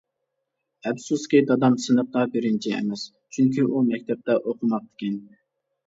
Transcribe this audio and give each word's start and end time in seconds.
ئەپسۇسكى، 0.87 1.41
دادام 1.51 1.77
سىنىپتا 1.85 2.25
بىرىنچى 2.37 2.75
ئەمەس، 2.81 3.07
چۈنكى 3.39 3.71
ئۇ 3.71 3.87
مەكتەپتە 3.95 4.43
ئوقۇماپتىكەن. 4.45 5.27